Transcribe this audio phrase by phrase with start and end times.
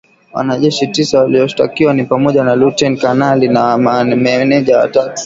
[0.33, 5.19] Wanajeshi tisa walioshtakiwa ni pamoja na lutein kanali na mameneja watatu